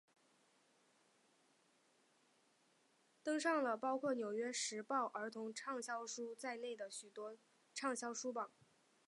[3.21, 7.37] 登上了包括纽约时报儿童畅销书在内的许多
[7.75, 8.49] 畅销书榜。